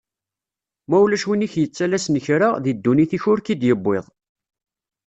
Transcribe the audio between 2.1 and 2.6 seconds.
kra,